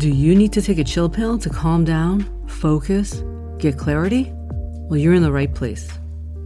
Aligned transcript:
Do 0.00 0.08
you 0.08 0.34
need 0.34 0.50
to 0.54 0.62
take 0.62 0.78
a 0.78 0.84
chill 0.84 1.10
pill 1.10 1.36
to 1.36 1.50
calm 1.50 1.84
down, 1.84 2.24
focus, 2.48 3.22
get 3.58 3.76
clarity? 3.76 4.32
Well, 4.32 4.96
you're 4.96 5.12
in 5.12 5.22
the 5.22 5.30
right 5.30 5.54
place. 5.54 5.90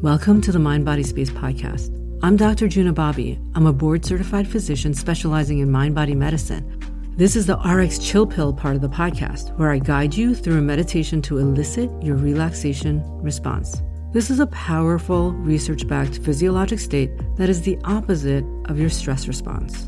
Welcome 0.02 0.40
to 0.40 0.50
the 0.50 0.58
Mind 0.58 0.84
Body 0.84 1.04
Space 1.04 1.30
podcast. 1.30 1.94
I'm 2.20 2.36
Dr. 2.36 2.66
Juna 2.66 2.92
Bobby. 2.92 3.38
I'm 3.54 3.66
a 3.66 3.72
board 3.72 4.04
certified 4.04 4.48
physician 4.48 4.92
specializing 4.92 5.60
in 5.60 5.70
mind 5.70 5.94
body 5.94 6.16
medicine. 6.16 6.80
This 7.16 7.36
is 7.36 7.46
the 7.46 7.56
RX 7.58 8.00
Chill 8.00 8.26
Pill 8.26 8.52
part 8.52 8.74
of 8.74 8.82
the 8.82 8.88
podcast, 8.88 9.56
where 9.56 9.70
I 9.70 9.78
guide 9.78 10.16
you 10.16 10.34
through 10.34 10.58
a 10.58 10.60
meditation 10.60 11.22
to 11.22 11.38
elicit 11.38 11.92
your 12.02 12.16
relaxation 12.16 13.04
response. 13.22 13.82
This 14.12 14.30
is 14.30 14.40
a 14.40 14.48
powerful, 14.48 15.30
research 15.30 15.86
backed 15.86 16.18
physiologic 16.24 16.80
state 16.80 17.12
that 17.36 17.48
is 17.48 17.62
the 17.62 17.78
opposite 17.84 18.44
of 18.64 18.80
your 18.80 18.90
stress 18.90 19.28
response. 19.28 19.86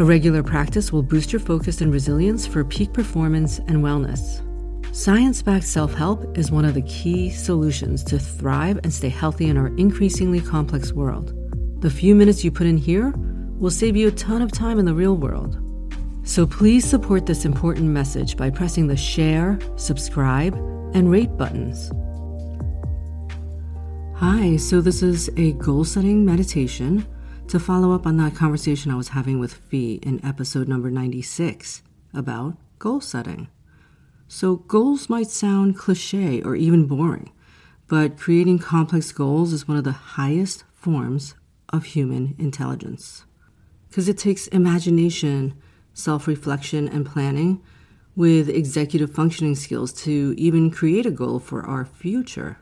A 0.00 0.02
regular 0.02 0.42
practice 0.42 0.94
will 0.94 1.02
boost 1.02 1.30
your 1.30 1.40
focus 1.40 1.82
and 1.82 1.92
resilience 1.92 2.46
for 2.46 2.64
peak 2.64 2.90
performance 2.94 3.58
and 3.58 3.84
wellness. 3.84 4.40
Science 4.96 5.42
backed 5.42 5.66
self 5.66 5.92
help 5.92 6.38
is 6.38 6.50
one 6.50 6.64
of 6.64 6.72
the 6.72 6.80
key 6.80 7.28
solutions 7.28 8.02
to 8.04 8.18
thrive 8.18 8.80
and 8.82 8.90
stay 8.90 9.10
healthy 9.10 9.48
in 9.48 9.58
our 9.58 9.66
increasingly 9.76 10.40
complex 10.40 10.94
world. 10.94 11.34
The 11.82 11.90
few 11.90 12.14
minutes 12.14 12.42
you 12.42 12.50
put 12.50 12.66
in 12.66 12.78
here 12.78 13.12
will 13.58 13.70
save 13.70 13.94
you 13.94 14.08
a 14.08 14.12
ton 14.12 14.40
of 14.40 14.50
time 14.50 14.78
in 14.78 14.86
the 14.86 14.94
real 14.94 15.18
world. 15.18 15.58
So 16.22 16.46
please 16.46 16.88
support 16.88 17.26
this 17.26 17.44
important 17.44 17.88
message 17.88 18.38
by 18.38 18.48
pressing 18.48 18.86
the 18.86 18.96
share, 18.96 19.58
subscribe, 19.76 20.54
and 20.94 21.10
rate 21.10 21.36
buttons. 21.36 21.92
Hi, 24.16 24.56
so 24.56 24.80
this 24.80 25.02
is 25.02 25.28
a 25.36 25.52
goal 25.52 25.84
setting 25.84 26.24
meditation 26.24 27.06
to 27.50 27.58
follow 27.58 27.92
up 27.92 28.06
on 28.06 28.16
that 28.16 28.36
conversation 28.36 28.92
I 28.92 28.94
was 28.94 29.08
having 29.08 29.40
with 29.40 29.54
Fee 29.54 29.94
in 30.04 30.24
episode 30.24 30.68
number 30.68 30.88
96 30.88 31.82
about 32.14 32.56
goal 32.78 33.00
setting. 33.00 33.48
So, 34.28 34.56
goals 34.56 35.08
might 35.08 35.26
sound 35.26 35.76
cliche 35.76 36.40
or 36.42 36.54
even 36.54 36.86
boring, 36.86 37.32
but 37.88 38.16
creating 38.16 38.60
complex 38.60 39.10
goals 39.10 39.52
is 39.52 39.66
one 39.66 39.76
of 39.76 39.82
the 39.82 39.90
highest 39.90 40.62
forms 40.72 41.34
of 41.70 41.86
human 41.86 42.36
intelligence. 42.38 43.24
Because 43.88 44.08
it 44.08 44.16
takes 44.16 44.46
imagination, 44.46 45.54
self 45.92 46.28
reflection, 46.28 46.86
and 46.86 47.04
planning 47.04 47.60
with 48.14 48.48
executive 48.48 49.12
functioning 49.12 49.56
skills 49.56 49.92
to 50.04 50.36
even 50.38 50.70
create 50.70 51.04
a 51.04 51.10
goal 51.10 51.40
for 51.40 51.66
our 51.66 51.84
future. 51.84 52.58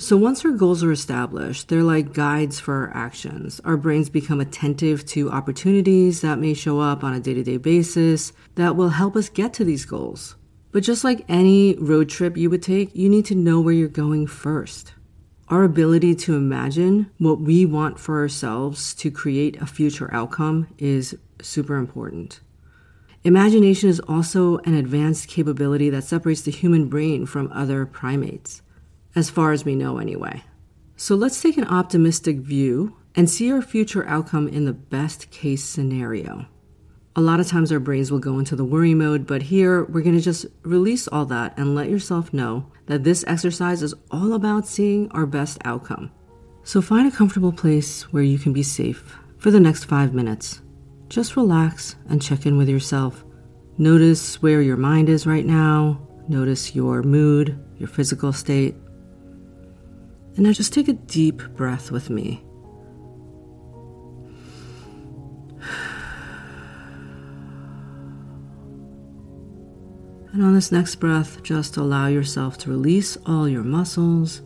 So 0.00 0.16
once 0.16 0.44
our 0.44 0.52
goals 0.52 0.84
are 0.84 0.92
established, 0.92 1.68
they're 1.68 1.82
like 1.82 2.12
guides 2.12 2.60
for 2.60 2.72
our 2.72 2.96
actions. 2.96 3.60
Our 3.64 3.76
brains 3.76 4.08
become 4.08 4.40
attentive 4.40 5.04
to 5.06 5.28
opportunities 5.28 6.20
that 6.20 6.38
may 6.38 6.54
show 6.54 6.78
up 6.78 7.02
on 7.02 7.14
a 7.14 7.20
day 7.20 7.34
to 7.34 7.42
day 7.42 7.56
basis 7.56 8.32
that 8.54 8.76
will 8.76 8.90
help 8.90 9.16
us 9.16 9.28
get 9.28 9.52
to 9.54 9.64
these 9.64 9.84
goals. 9.84 10.36
But 10.70 10.84
just 10.84 11.02
like 11.02 11.24
any 11.28 11.74
road 11.80 12.08
trip 12.08 12.36
you 12.36 12.48
would 12.48 12.62
take, 12.62 12.94
you 12.94 13.08
need 13.08 13.24
to 13.24 13.34
know 13.34 13.60
where 13.60 13.74
you're 13.74 13.88
going 13.88 14.28
first. 14.28 14.94
Our 15.48 15.64
ability 15.64 16.14
to 16.14 16.36
imagine 16.36 17.10
what 17.18 17.40
we 17.40 17.66
want 17.66 17.98
for 17.98 18.20
ourselves 18.20 18.94
to 18.94 19.10
create 19.10 19.60
a 19.60 19.66
future 19.66 20.14
outcome 20.14 20.68
is 20.78 21.18
super 21.42 21.74
important. 21.74 22.38
Imagination 23.24 23.88
is 23.88 23.98
also 23.98 24.58
an 24.58 24.74
advanced 24.74 25.28
capability 25.28 25.90
that 25.90 26.04
separates 26.04 26.42
the 26.42 26.52
human 26.52 26.88
brain 26.88 27.26
from 27.26 27.50
other 27.50 27.84
primates 27.84 28.62
as 29.18 29.28
far 29.28 29.52
as 29.52 29.64
we 29.64 29.74
know 29.74 29.98
anyway. 29.98 30.42
So 30.96 31.14
let's 31.14 31.42
take 31.42 31.56
an 31.56 31.66
optimistic 31.66 32.38
view 32.38 32.96
and 33.14 33.28
see 33.28 33.52
our 33.52 33.62
future 33.62 34.06
outcome 34.06 34.48
in 34.48 34.64
the 34.64 34.72
best 34.72 35.30
case 35.30 35.64
scenario. 35.64 36.46
A 37.16 37.20
lot 37.20 37.40
of 37.40 37.48
times 37.48 37.72
our 37.72 37.80
brains 37.80 38.12
will 38.12 38.20
go 38.20 38.38
into 38.38 38.54
the 38.54 38.64
worry 38.64 38.94
mode, 38.94 39.26
but 39.26 39.42
here 39.42 39.84
we're 39.84 40.02
going 40.02 40.16
to 40.16 40.22
just 40.22 40.46
release 40.62 41.08
all 41.08 41.24
that 41.26 41.58
and 41.58 41.74
let 41.74 41.90
yourself 41.90 42.32
know 42.32 42.70
that 42.86 43.02
this 43.02 43.24
exercise 43.26 43.82
is 43.82 43.94
all 44.10 44.34
about 44.34 44.68
seeing 44.68 45.10
our 45.10 45.26
best 45.26 45.58
outcome. 45.64 46.12
So 46.62 46.80
find 46.80 47.12
a 47.12 47.16
comfortable 47.16 47.52
place 47.52 48.02
where 48.12 48.22
you 48.22 48.38
can 48.38 48.52
be 48.52 48.62
safe 48.62 49.16
for 49.38 49.50
the 49.50 49.58
next 49.58 49.84
five 49.84 50.14
minutes. 50.14 50.60
Just 51.08 51.36
relax 51.36 51.96
and 52.08 52.22
check 52.22 52.46
in 52.46 52.56
with 52.56 52.68
yourself. 52.68 53.24
Notice 53.78 54.40
where 54.42 54.62
your 54.62 54.76
mind 54.76 55.08
is 55.08 55.26
right 55.26 55.46
now. 55.46 56.06
Notice 56.28 56.74
your 56.74 57.02
mood, 57.02 57.58
your 57.78 57.88
physical 57.88 58.32
state. 58.32 58.74
And 60.38 60.46
now 60.46 60.52
just 60.52 60.72
take 60.72 60.86
a 60.86 60.92
deep 60.92 61.42
breath 61.56 61.90
with 61.90 62.10
me. 62.10 62.44
And 70.32 70.44
on 70.44 70.54
this 70.54 70.70
next 70.70 70.94
breath, 70.94 71.42
just 71.42 71.76
allow 71.76 72.06
yourself 72.06 72.56
to 72.58 72.70
release 72.70 73.16
all 73.26 73.48
your 73.48 73.64
muscles. 73.64 74.42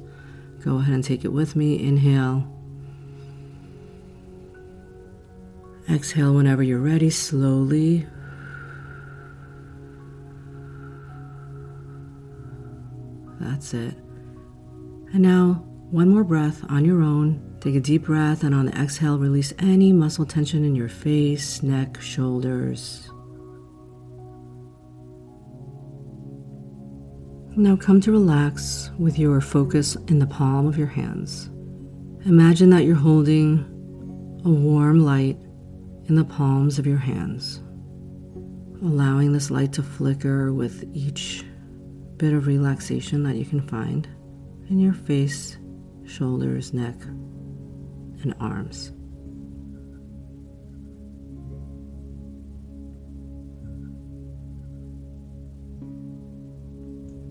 Go 0.64 0.78
ahead 0.78 0.94
and 0.94 1.04
take 1.04 1.26
it 1.26 1.32
with 1.32 1.56
me. 1.56 1.86
Inhale. 1.86 2.50
Exhale 5.90 6.32
whenever 6.32 6.62
you're 6.62 6.78
ready, 6.78 7.10
slowly. 7.10 8.06
That's 13.38 13.74
it. 13.74 13.94
And 15.12 15.20
now 15.20 15.66
one 15.92 16.08
more 16.08 16.24
breath 16.24 16.64
on 16.70 16.86
your 16.86 17.02
own. 17.02 17.58
Take 17.60 17.74
a 17.74 17.80
deep 17.80 18.04
breath, 18.04 18.44
and 18.44 18.54
on 18.54 18.64
the 18.64 18.72
exhale, 18.72 19.18
release 19.18 19.52
any 19.58 19.92
muscle 19.92 20.24
tension 20.24 20.64
in 20.64 20.74
your 20.74 20.88
face, 20.88 21.62
neck, 21.62 22.00
shoulders. 22.00 23.10
Now 27.54 27.76
come 27.76 28.00
to 28.00 28.10
relax 28.10 28.90
with 28.98 29.18
your 29.18 29.42
focus 29.42 29.94
in 30.08 30.18
the 30.18 30.26
palm 30.26 30.66
of 30.66 30.78
your 30.78 30.86
hands. 30.86 31.50
Imagine 32.24 32.70
that 32.70 32.84
you're 32.84 32.96
holding 32.96 33.58
a 34.46 34.50
warm 34.50 35.04
light 35.04 35.36
in 36.08 36.14
the 36.14 36.24
palms 36.24 36.78
of 36.78 36.86
your 36.86 36.96
hands, 36.96 37.58
allowing 38.80 39.34
this 39.34 39.50
light 39.50 39.74
to 39.74 39.82
flicker 39.82 40.54
with 40.54 40.84
each 40.94 41.44
bit 42.16 42.32
of 42.32 42.46
relaxation 42.46 43.22
that 43.24 43.36
you 43.36 43.44
can 43.44 43.60
find 43.68 44.08
in 44.70 44.78
your 44.78 44.94
face 44.94 45.58
shoulders, 46.06 46.72
neck, 46.72 46.96
and 48.22 48.34
arms. 48.40 48.92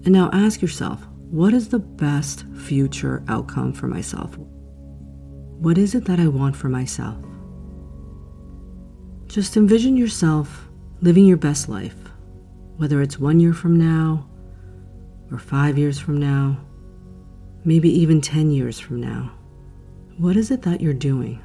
And 0.04 0.14
now 0.14 0.30
ask 0.34 0.62
yourself 0.62 1.06
what 1.30 1.54
is 1.54 1.70
the 1.70 1.80
best 1.80 2.46
future 2.58 3.24
outcome 3.28 3.72
for 3.72 3.88
myself? 3.88 4.38
What 4.38 5.78
is 5.78 5.96
it 5.96 6.06
that 6.06 6.20
I 6.20 6.28
want 6.28 6.56
for 6.56 6.70
myself? 6.70 7.24
Just 9.28 9.56
envision 9.56 9.96
yourself 9.96 10.68
living 11.02 11.26
your 11.26 11.38
best 11.38 11.70
life, 11.70 11.96
whether 12.78 13.02
it's 13.02 13.20
one 13.20 13.40
year 13.40 13.54
from 13.54 13.78
now 13.78 14.28
or 15.32 15.38
five 15.38 15.78
years 15.78 16.00
from 16.00 16.18
now 16.20 16.58
maybe 17.64 17.90
even 17.90 18.22
10 18.22 18.52
years 18.52 18.80
from 18.80 19.02
now? 19.02 19.32
What 20.18 20.38
is 20.38 20.52
it 20.52 20.62
that 20.64 20.82
you're 20.82 20.94
doing? 20.94 21.42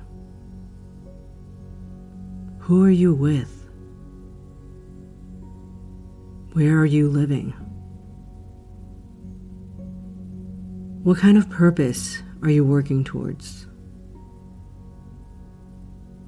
Who 2.61 2.85
are 2.85 2.91
you 2.91 3.15
with? 3.15 3.53
Where 6.53 6.79
are 6.79 6.87
you 6.87 7.09
living? 7.09 7.53
What 11.03 11.19
kind 11.19 11.39
of 11.39 11.49
purpose 11.51 12.23
are 12.43 12.51
you 12.51 12.65
working 12.65 13.05
towards? 13.05 13.67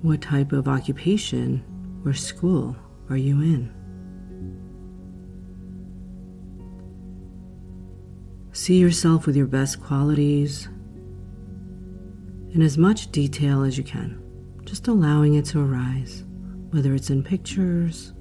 What 0.02 0.22
type 0.22 0.52
of 0.52 0.68
occupation 0.68 1.64
or 2.04 2.12
school 2.12 2.76
are 3.08 3.16
you 3.16 3.40
in? 3.40 3.77
See 8.68 8.76
yourself 8.76 9.24
with 9.24 9.34
your 9.34 9.46
best 9.46 9.82
qualities 9.82 10.68
in 12.50 12.60
as 12.60 12.76
much 12.76 13.10
detail 13.10 13.62
as 13.62 13.78
you 13.78 13.82
can, 13.82 14.22
just 14.66 14.88
allowing 14.88 15.36
it 15.36 15.46
to 15.46 15.60
arise, 15.60 16.26
whether 16.68 16.92
it's 16.92 17.08
in 17.08 17.22
pictures, 17.24 18.12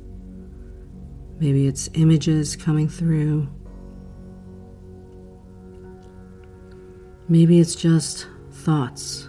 maybe 1.37 1.67
it's 1.67 1.89
images 1.95 2.55
coming 2.55 2.87
through, 2.87 3.49
maybe 7.27 7.59
it's 7.59 7.75
just 7.75 8.29
thoughts. 8.49 9.27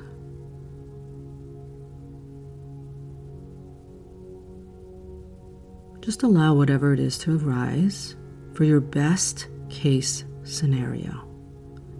Just 5.98 6.22
allow 6.22 6.54
whatever 6.54 6.92
it 6.92 7.00
is 7.00 7.18
to 7.18 7.36
arise 7.44 8.14
for 8.54 8.62
your 8.62 8.80
best 8.80 9.48
case 9.68 10.22
scenario. 10.48 11.28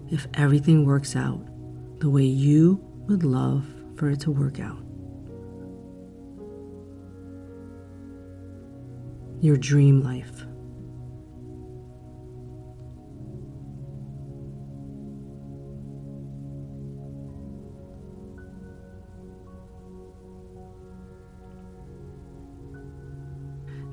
If 0.09 0.27
everything 0.33 0.85
works 0.85 1.15
out 1.15 1.39
the 1.99 2.09
way 2.09 2.23
you 2.23 2.79
would 3.07 3.23
love 3.23 3.65
for 3.95 4.09
it 4.09 4.19
to 4.21 4.31
work 4.31 4.59
out, 4.59 4.77
your 9.41 9.57
dream 9.57 10.01
life. 10.01 10.45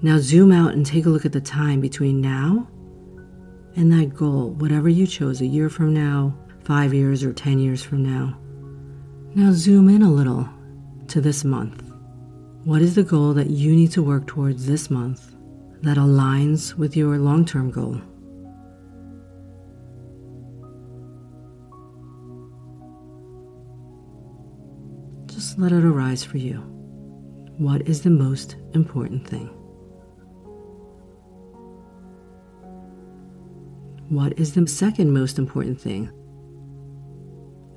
Now 0.02 0.18
zoom 0.18 0.52
out 0.52 0.74
and 0.74 0.84
take 0.84 1.06
a 1.06 1.08
look 1.08 1.24
at 1.24 1.32
the 1.32 1.40
time 1.40 1.80
between 1.80 2.20
now 2.20 2.68
and 3.76 3.92
that 3.92 4.14
goal, 4.14 4.50
whatever 4.52 4.88
you 4.88 5.06
chose, 5.06 5.40
a 5.40 5.46
year 5.46 5.68
from 5.68 5.92
now, 5.92 6.34
five 6.64 6.94
years, 6.94 7.22
or 7.22 7.32
10 7.32 7.58
years 7.58 7.82
from 7.82 8.02
now. 8.02 8.36
Now 9.34 9.52
zoom 9.52 9.90
in 9.90 10.02
a 10.02 10.10
little 10.10 10.48
to 11.08 11.20
this 11.20 11.44
month. 11.44 11.82
What 12.64 12.80
is 12.80 12.94
the 12.94 13.02
goal 13.02 13.34
that 13.34 13.50
you 13.50 13.76
need 13.76 13.92
to 13.92 14.02
work 14.02 14.26
towards 14.26 14.66
this 14.66 14.90
month 14.90 15.34
that 15.82 15.98
aligns 15.98 16.74
with 16.74 16.96
your 16.96 17.18
long 17.18 17.44
term 17.44 17.70
goal? 17.70 18.00
Just 25.26 25.58
let 25.58 25.70
it 25.70 25.84
arise 25.84 26.24
for 26.24 26.38
you. 26.38 26.56
What 27.58 27.86
is 27.86 28.02
the 28.02 28.10
most 28.10 28.56
important 28.72 29.28
thing? 29.28 29.50
What 34.08 34.38
is 34.38 34.54
the 34.54 34.68
second 34.68 35.12
most 35.12 35.36
important 35.36 35.80
thing? 35.80 36.12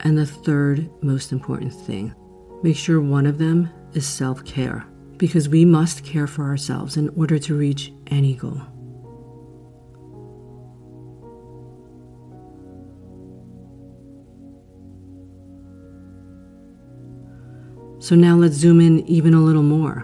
And 0.01 0.15
the 0.15 0.27
third 0.27 0.87
most 1.01 1.31
important 1.31 1.73
thing? 1.73 2.13
Make 2.61 2.77
sure 2.77 3.01
one 3.01 3.25
of 3.25 3.39
them 3.39 3.67
is 3.93 4.05
self 4.05 4.45
care 4.45 4.85
because 5.17 5.49
we 5.49 5.65
must 5.65 6.05
care 6.05 6.27
for 6.27 6.43
ourselves 6.43 6.97
in 6.97 7.09
order 7.17 7.39
to 7.39 7.57
reach 7.57 7.91
any 8.07 8.35
goal. 8.35 8.61
So 17.99 18.15
now 18.15 18.35
let's 18.35 18.55
zoom 18.55 18.81
in 18.81 18.99
even 19.07 19.33
a 19.33 19.41
little 19.41 19.63
more. 19.63 20.01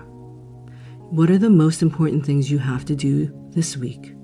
What 1.11 1.29
are 1.29 1.37
the 1.37 1.51
most 1.51 1.83
important 1.83 2.25
things 2.25 2.49
you 2.49 2.57
have 2.57 2.83
to 2.85 2.95
do 2.95 3.31
this 3.51 3.77
week? 3.77 4.15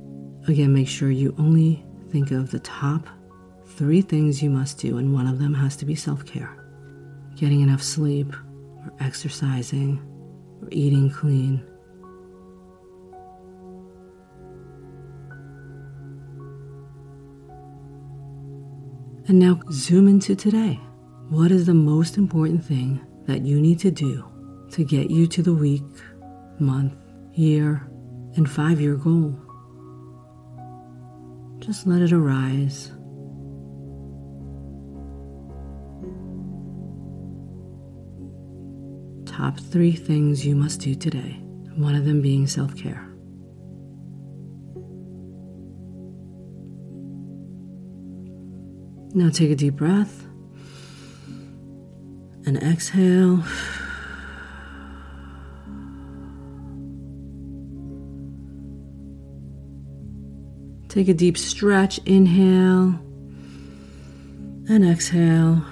Again, 0.48 0.74
make 0.74 0.88
sure 0.88 1.12
you 1.12 1.36
only 1.38 1.86
think 2.12 2.32
of 2.32 2.52
the 2.52 2.60
top 2.60 3.08
three 3.66 4.02
things 4.02 4.44
you 4.44 4.50
must 4.50 4.80
do, 4.80 4.98
and 4.98 5.14
one 5.14 5.28
of 5.28 5.40
them 5.40 5.54
has 5.54 5.76
to 5.78 5.86
be 5.86 5.96
self 5.96 6.26
care 6.26 6.62
getting 7.36 7.62
enough 7.62 7.82
sleep, 7.82 8.34
or 8.86 8.94
exercising, 9.00 10.00
or 10.62 10.68
eating 10.72 11.10
clean. 11.10 11.66
And 19.28 19.40
now 19.40 19.62
zoom 19.72 20.08
into 20.08 20.36
today. 20.36 20.80
What 21.30 21.52
is 21.52 21.66
the 21.66 21.74
most 21.74 22.18
important 22.18 22.64
thing 22.64 23.00
that 23.26 23.46
you 23.46 23.62
need 23.62 23.80
to 23.80 23.92
do 23.92 24.26
to 24.72 24.84
get 24.84 25.10
you 25.10 25.26
to 25.28 25.42
the 25.42 25.54
week, 25.54 25.84
month, 26.60 26.94
year, 27.34 27.88
and 28.36 28.50
five 28.50 28.82
year 28.82 28.96
goal? 28.96 29.36
Just 31.62 31.88
let 31.88 32.02
it 32.02 32.12
arise. 32.12 32.92
top 39.42 39.60
three 39.60 39.94
things 39.94 40.46
you 40.46 40.56
must 40.56 40.82
do 40.82 40.94
today, 40.94 41.42
one 41.76 41.96
of 41.96 42.06
them 42.06 42.22
being 42.22 42.46
self 42.46 42.76
care. 42.76 43.08
Now 49.16 49.30
take 49.32 49.50
a 49.50 49.56
deep 49.56 49.76
breath 49.76 50.28
and 52.46 52.58
exhale. 52.58 53.44
Take 60.92 61.08
a 61.08 61.14
deep 61.14 61.38
stretch, 61.38 62.00
inhale 62.06 63.00
and 64.68 64.84
exhale. 64.84 65.64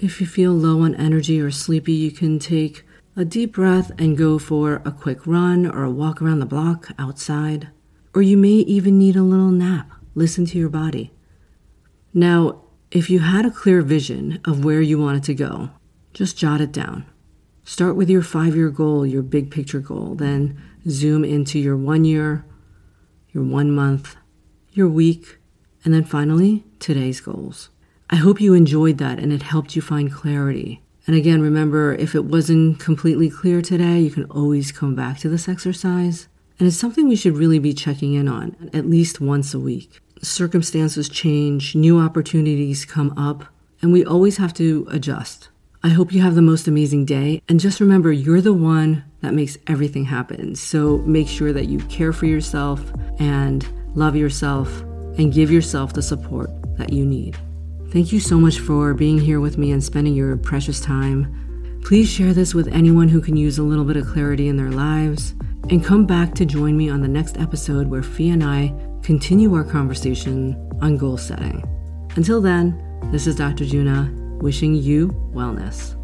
If 0.00 0.20
you 0.20 0.26
feel 0.26 0.50
low 0.50 0.82
on 0.82 0.96
energy 0.96 1.40
or 1.40 1.52
sleepy, 1.52 1.92
you 1.92 2.10
can 2.10 2.40
take 2.40 2.82
a 3.16 3.24
deep 3.24 3.52
breath 3.52 3.92
and 3.96 4.18
go 4.18 4.40
for 4.40 4.82
a 4.84 4.90
quick 4.90 5.28
run 5.28 5.66
or 5.66 5.84
a 5.84 5.90
walk 5.92 6.20
around 6.20 6.40
the 6.40 6.44
block 6.44 6.88
outside. 6.98 7.68
Or 8.16 8.20
you 8.20 8.36
may 8.36 8.48
even 8.48 8.98
need 8.98 9.14
a 9.14 9.22
little 9.22 9.52
nap. 9.52 9.92
Listen 10.16 10.44
to 10.46 10.58
your 10.58 10.70
body. 10.70 11.12
Now, 12.12 12.62
if 12.90 13.10
you 13.10 13.20
had 13.20 13.46
a 13.46 13.52
clear 13.52 13.80
vision 13.80 14.40
of 14.44 14.64
where 14.64 14.80
you 14.80 14.98
wanted 14.98 15.22
to 15.22 15.34
go, 15.34 15.70
just 16.14 16.38
jot 16.38 16.60
it 16.60 16.72
down. 16.72 17.04
Start 17.64 17.96
with 17.96 18.08
your 18.08 18.22
five 18.22 18.54
year 18.56 18.70
goal, 18.70 19.04
your 19.04 19.22
big 19.22 19.50
picture 19.50 19.80
goal, 19.80 20.14
then 20.14 20.60
zoom 20.88 21.24
into 21.24 21.58
your 21.58 21.76
one 21.76 22.04
year, 22.04 22.44
your 23.32 23.44
one 23.44 23.70
month, 23.70 24.16
your 24.72 24.88
week, 24.88 25.38
and 25.84 25.92
then 25.92 26.04
finally, 26.04 26.64
today's 26.78 27.20
goals. 27.20 27.68
I 28.10 28.16
hope 28.16 28.40
you 28.40 28.54
enjoyed 28.54 28.98
that 28.98 29.18
and 29.18 29.32
it 29.32 29.42
helped 29.42 29.74
you 29.74 29.82
find 29.82 30.12
clarity. 30.12 30.82
And 31.06 31.16
again, 31.16 31.42
remember, 31.42 31.94
if 31.94 32.14
it 32.14 32.24
wasn't 32.24 32.80
completely 32.80 33.28
clear 33.28 33.60
today, 33.60 34.00
you 34.00 34.10
can 34.10 34.24
always 34.26 34.72
come 34.72 34.94
back 34.94 35.18
to 35.18 35.28
this 35.28 35.48
exercise. 35.48 36.28
And 36.58 36.68
it's 36.68 36.76
something 36.76 37.08
we 37.08 37.16
should 37.16 37.36
really 37.36 37.58
be 37.58 37.74
checking 37.74 38.14
in 38.14 38.28
on 38.28 38.70
at 38.72 38.86
least 38.86 39.20
once 39.20 39.52
a 39.52 39.58
week. 39.58 40.00
Circumstances 40.22 41.08
change, 41.08 41.74
new 41.74 41.98
opportunities 41.98 42.84
come 42.84 43.12
up, 43.18 43.46
and 43.82 43.92
we 43.92 44.04
always 44.04 44.36
have 44.36 44.54
to 44.54 44.86
adjust. 44.90 45.48
I 45.84 45.90
hope 45.90 46.14
you 46.14 46.22
have 46.22 46.34
the 46.34 46.40
most 46.40 46.66
amazing 46.66 47.04
day. 47.04 47.42
And 47.46 47.60
just 47.60 47.78
remember, 47.78 48.10
you're 48.10 48.40
the 48.40 48.54
one 48.54 49.04
that 49.20 49.34
makes 49.34 49.58
everything 49.66 50.06
happen. 50.06 50.54
So 50.54 50.96
make 51.00 51.28
sure 51.28 51.52
that 51.52 51.66
you 51.66 51.78
care 51.80 52.10
for 52.10 52.24
yourself 52.24 52.80
and 53.18 53.68
love 53.94 54.16
yourself 54.16 54.80
and 55.18 55.30
give 55.30 55.50
yourself 55.50 55.92
the 55.92 56.00
support 56.00 56.48
that 56.78 56.94
you 56.94 57.04
need. 57.04 57.36
Thank 57.90 58.12
you 58.12 58.18
so 58.18 58.38
much 58.38 58.60
for 58.60 58.94
being 58.94 59.18
here 59.18 59.40
with 59.40 59.58
me 59.58 59.72
and 59.72 59.84
spending 59.84 60.14
your 60.14 60.38
precious 60.38 60.80
time. 60.80 61.82
Please 61.84 62.08
share 62.08 62.32
this 62.32 62.54
with 62.54 62.68
anyone 62.68 63.08
who 63.08 63.20
can 63.20 63.36
use 63.36 63.58
a 63.58 63.62
little 63.62 63.84
bit 63.84 63.98
of 63.98 64.06
clarity 64.06 64.48
in 64.48 64.56
their 64.56 64.72
lives. 64.72 65.34
And 65.68 65.84
come 65.84 66.06
back 66.06 66.34
to 66.36 66.46
join 66.46 66.78
me 66.78 66.88
on 66.88 67.02
the 67.02 67.08
next 67.08 67.36
episode 67.36 67.88
where 67.88 68.02
Fee 68.02 68.30
and 68.30 68.42
I 68.42 68.74
continue 69.02 69.52
our 69.52 69.64
conversation 69.64 70.56
on 70.80 70.96
goal 70.96 71.18
setting. 71.18 71.62
Until 72.16 72.40
then, 72.40 72.80
this 73.12 73.26
is 73.26 73.36
Dr. 73.36 73.66
Juna 73.66 74.23
wishing 74.44 74.74
you 74.74 75.08
wellness. 75.32 75.96